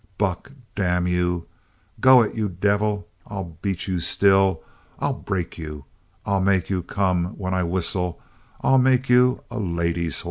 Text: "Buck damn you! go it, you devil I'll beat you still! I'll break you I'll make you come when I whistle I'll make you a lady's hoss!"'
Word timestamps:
"Buck 0.17 0.51
damn 0.73 1.05
you! 1.05 1.45
go 1.99 2.23
it, 2.23 2.33
you 2.33 2.49
devil 2.49 3.07
I'll 3.27 3.55
beat 3.61 3.85
you 3.87 3.99
still! 3.99 4.63
I'll 4.97 5.13
break 5.13 5.59
you 5.59 5.85
I'll 6.25 6.41
make 6.41 6.71
you 6.71 6.81
come 6.81 7.37
when 7.37 7.53
I 7.53 7.61
whistle 7.61 8.19
I'll 8.61 8.79
make 8.79 9.09
you 9.11 9.43
a 9.51 9.59
lady's 9.59 10.15
hoss!"' 10.15 10.19